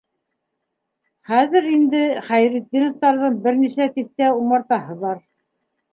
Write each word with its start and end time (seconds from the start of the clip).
Хәҙер 1.31 1.67
инде 1.73 2.01
Хәйретдиновтарҙың 2.29 3.39
бер 3.45 3.61
нисә 3.61 3.91
тиҫтә 3.99 4.35
умартаһы 4.43 4.97
бар. 5.05 5.25